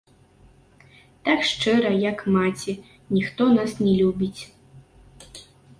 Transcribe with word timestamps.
Так 1.29 1.39
шчыра, 1.49 1.91
як 2.09 2.25
маці, 2.37 2.73
ніхто 3.19 3.43
нас 3.61 3.71
не 3.87 3.93
любіць. 4.03 4.43